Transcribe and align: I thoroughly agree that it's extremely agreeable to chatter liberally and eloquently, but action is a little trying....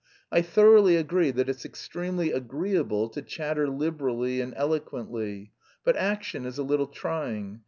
I 0.31 0.41
thoroughly 0.41 0.95
agree 0.95 1.29
that 1.29 1.47
it's 1.47 1.63
extremely 1.63 2.31
agreeable 2.31 3.07
to 3.09 3.21
chatter 3.21 3.67
liberally 3.67 4.41
and 4.41 4.51
eloquently, 4.57 5.51
but 5.83 5.95
action 5.95 6.47
is 6.47 6.57
a 6.57 6.63
little 6.63 6.87
trying.... 6.87 7.59